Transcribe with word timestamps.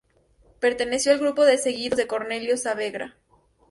Perteneció 0.59 1.11
al 1.11 1.19
grupo 1.19 1.45
de 1.45 1.59
seguidores 1.59 1.95
de 1.95 2.07
Cornelio 2.07 2.57
Saavedra. 2.57 3.15